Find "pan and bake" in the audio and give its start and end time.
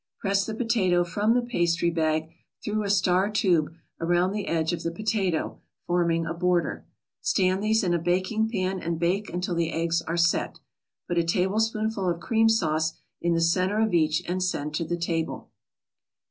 8.49-9.29